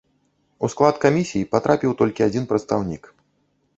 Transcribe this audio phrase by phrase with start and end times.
[0.67, 3.03] У склад камісій патрапіў толькі адзін прадстаўнік.